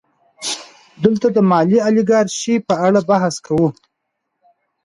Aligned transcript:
دلته 1.03 1.27
د 1.35 1.37
مالي 1.49 1.77
الیګارشۍ 1.87 2.55
په 2.67 2.73
اړه 2.85 2.99
بحث 3.09 3.35
کوو 3.45 3.69